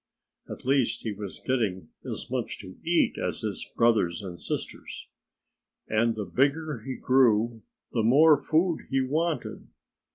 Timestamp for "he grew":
6.83-7.61